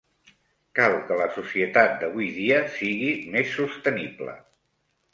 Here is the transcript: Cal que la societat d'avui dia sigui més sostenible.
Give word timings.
Cal 0.79 0.97
que 1.09 1.17
la 1.19 1.27
societat 1.35 1.95
d'avui 2.05 2.31
dia 2.41 2.59
sigui 2.81 3.15
més 3.37 3.57
sostenible. 3.63 4.39